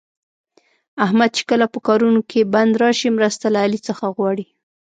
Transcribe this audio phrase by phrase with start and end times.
[1.05, 4.45] احمد چې کله په کارونو کې بند راشي، مرسته له علي څخه غواړي.